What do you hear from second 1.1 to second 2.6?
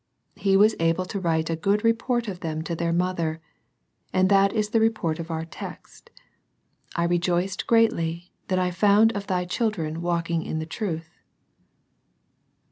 write a good report of